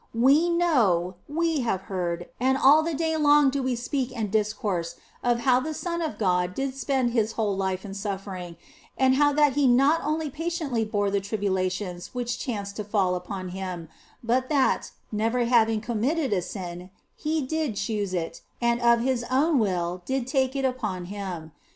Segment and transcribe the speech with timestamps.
[0.15, 3.83] We know, we have heard, and all the day long do we 84 THE BLESSED
[3.83, 7.85] ANGELA speak and discourse of how the Son of God did spend His whole life
[7.85, 8.55] in suffering,
[8.97, 13.49] and how that He not only patiently bore the tribulations which chanced to fall upon
[13.49, 13.89] Him,
[14.23, 20.01] but that, never having committed sin, He did choose it, and of His own will
[20.07, 21.51] did take it upon Him.